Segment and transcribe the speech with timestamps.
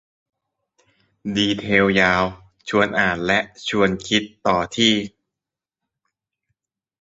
[1.35, 2.23] ดีเทลยาว
[2.69, 4.93] ชวนอ่านและชวนคิดต่อที่